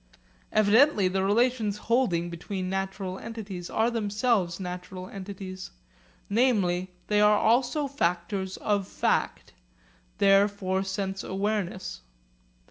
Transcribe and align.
Evidently 0.51 1.07
the 1.07 1.23
relations 1.23 1.77
holding 1.77 2.31
between 2.31 2.67
natural 2.71 3.19
entities 3.19 3.69
are 3.69 3.91
themselves 3.91 4.59
natural 4.59 5.07
entities, 5.07 5.69
namely 6.27 6.89
they 7.05 7.21
are 7.21 7.37
also 7.37 7.85
factors 7.87 8.57
of 8.57 8.87
fact, 8.87 9.53
there 10.17 10.47
for 10.47 10.81
sense 10.83 11.23
awareness. 11.23 12.01